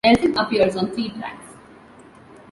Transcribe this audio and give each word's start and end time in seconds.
Nelson 0.03 0.35
appears 0.35 0.75
on 0.77 0.89
three 0.89 1.09
tracks. 1.11 1.53